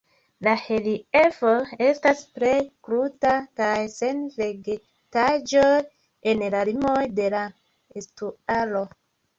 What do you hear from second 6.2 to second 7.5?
en la limoj de la